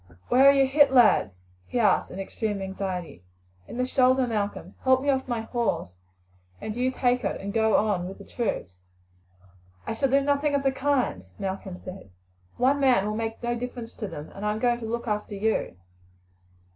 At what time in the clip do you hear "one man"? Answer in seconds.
12.57-13.05